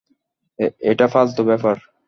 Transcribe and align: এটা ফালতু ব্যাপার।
এটা 0.91 1.05
ফালতু 1.13 1.41
ব্যাপার। 1.49 1.75